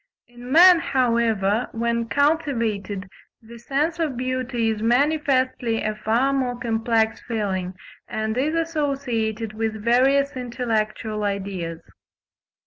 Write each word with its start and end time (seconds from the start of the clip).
In 0.27 0.51
man, 0.51 0.79
however, 0.79 1.69
when 1.73 2.09
cultivated, 2.09 3.07
the 3.39 3.59
sense 3.59 3.99
of 3.99 4.17
beauty 4.17 4.71
is 4.71 4.81
manifestly 4.81 5.83
a 5.83 5.93
far 5.93 6.33
more 6.33 6.57
complex 6.59 7.21
feeling, 7.21 7.75
and 8.07 8.35
is 8.35 8.55
associated 8.55 9.53
with 9.53 9.75
various 9.83 10.35
intellectual 10.35 11.23
ideas. 11.23 11.83